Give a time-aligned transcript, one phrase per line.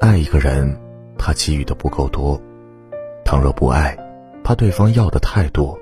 [0.00, 0.74] 爱一个人，
[1.18, 2.40] 怕给予的不够多；
[3.22, 3.94] 倘若不爱，
[4.42, 5.78] 怕对方要的太多。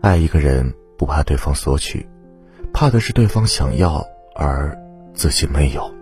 [0.00, 2.08] 爱一个人，不怕对方索取，
[2.72, 4.02] 怕的是对方想要
[4.34, 4.74] 而
[5.12, 5.92] 自己没有。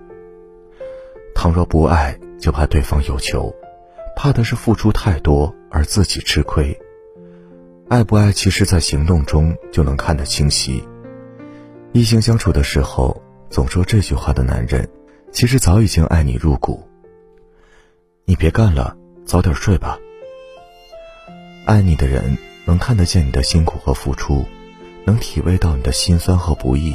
[1.34, 3.52] 倘若不爱，就怕对方有求，
[4.14, 6.80] 怕的是付出太多而自己吃亏。
[7.88, 10.80] 爱不爱，其实在行动中就能看得清晰。
[11.90, 13.20] 异性相处的时候，
[13.50, 14.88] 总说这句话的男人，
[15.35, 16.88] 其实早已经爱你入骨。
[18.25, 19.98] 你别干了，早点睡吧。
[21.66, 24.47] 爱你的人能看得见你的辛苦和付出，
[25.05, 26.95] 能体味到你的辛酸和不易。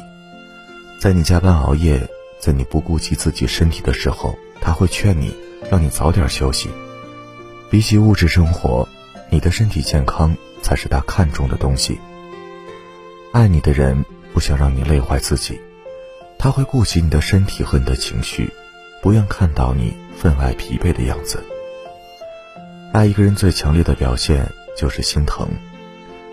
[1.01, 5.35] 在你加班熬夜，在你不顾及自己身体的时候，他会劝你，
[5.69, 6.69] 让你早点休息。
[7.69, 8.87] 比起物质生活，
[9.29, 10.35] 你的身体健康。
[10.61, 11.97] 才是他看重的东西。
[13.31, 15.57] 爱你的人不想让你累坏自己，
[16.41, 18.49] 他会顾及你的身体和你的情绪，
[19.01, 21.43] 不愿看到你分外疲惫的样子。
[22.93, 25.49] 爱一个人最强烈的表现就是心疼，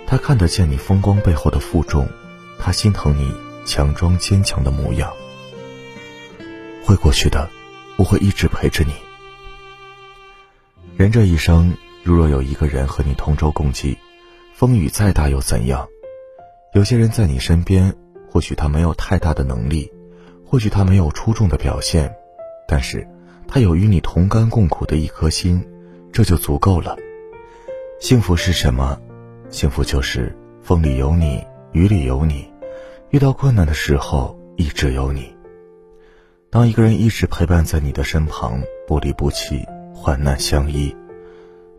[0.06, 2.08] 他看得见你风光背后的负重，
[2.56, 3.34] 他心疼你
[3.66, 5.12] 强装坚强的模样。
[6.84, 7.50] 会过去的，
[7.96, 8.92] 我会一直陪着你。
[10.96, 13.98] 人这一生，如若有一个人和你同舟共济。
[14.54, 15.86] 风雨再大又怎样？
[16.72, 17.94] 有些人在你身边，
[18.30, 19.92] 或许他没有太大的能力，
[20.46, 22.14] 或许他没有出众的表现，
[22.68, 23.06] 但是
[23.48, 25.62] 他有与你同甘共苦的一颗心，
[26.12, 26.96] 这就足够了。
[28.00, 28.98] 幸福是什么？
[29.50, 32.50] 幸福就是风里有你，雨里有你，
[33.10, 35.34] 遇到困难的时候一直有你。
[36.50, 40.94] 当一个人一直陪伴在你的身旁，不离不弃，患难相依，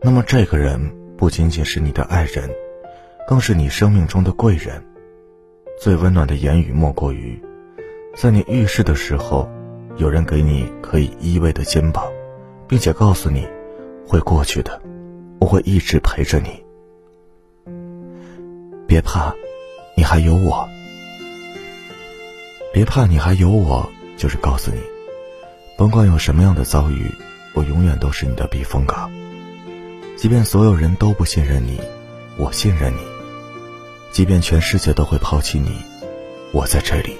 [0.02, 0.78] 那么这个人
[1.16, 2.48] 不仅仅是你的爱人。
[3.26, 4.82] 更是你生命中的贵人。
[5.78, 7.38] 最温暖的言语莫过于，
[8.16, 9.48] 在你遇事的时候，
[9.96, 12.04] 有人给你可以依偎的肩膀，
[12.66, 13.46] 并且告诉你，
[14.06, 14.80] 会过去的，
[15.40, 16.64] 我会一直陪着你。
[18.86, 19.32] 别怕，
[19.96, 20.68] 你还有我。
[22.72, 24.80] 别怕，你还有我，就是告诉你，
[25.76, 27.06] 甭管有什么样的遭遇，
[27.54, 29.10] 我永远都是你的避风港。
[30.16, 31.80] 即便所有人都不信任你，
[32.36, 33.00] 我信任你。
[34.10, 35.70] 即便全世界都会抛弃你，
[36.50, 37.16] 我在这里。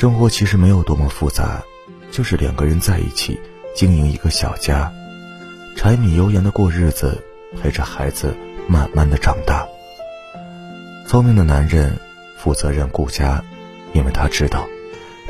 [0.00, 1.62] 生活其实没有多么复杂，
[2.10, 3.38] 就是两个人在一起
[3.76, 4.90] 经营一个小家，
[5.76, 7.22] 柴米油盐的过日子，
[7.60, 8.34] 陪着孩子
[8.66, 9.68] 慢慢的长大。
[11.06, 12.00] 聪明的男人
[12.38, 13.44] 负责任顾家，
[13.92, 14.66] 因为他知道，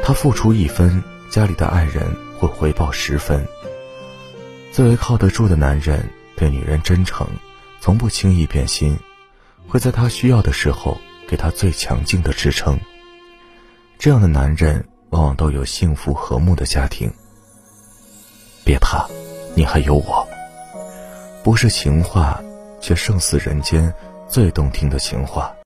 [0.04, 1.02] 他付出一分，
[1.32, 2.04] 家里的爱人
[2.38, 3.44] 会回报十分。
[4.70, 7.26] 最为靠得住的男人对女人真诚，
[7.80, 8.96] 从不轻易变心。
[9.66, 12.78] 会在他需要的时候给他最强劲的支撑。
[14.00, 17.12] 这样的男人往往都有幸福和睦的家庭。
[18.64, 19.06] 别怕，
[19.54, 20.26] 你还有我。
[21.44, 22.42] 不是情话，
[22.80, 23.92] 却胜似人间
[24.26, 25.54] 最动听的情话。